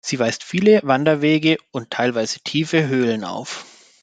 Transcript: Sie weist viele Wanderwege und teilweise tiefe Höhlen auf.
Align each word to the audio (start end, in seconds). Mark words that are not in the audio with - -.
Sie 0.03 0.17
weist 0.17 0.43
viele 0.43 0.79
Wanderwege 0.83 1.59
und 1.71 1.91
teilweise 1.91 2.39
tiefe 2.39 2.87
Höhlen 2.87 3.23
auf. 3.23 3.65